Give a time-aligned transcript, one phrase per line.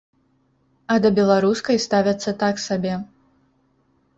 [0.95, 2.95] А да беларускай ставяцца так сабе.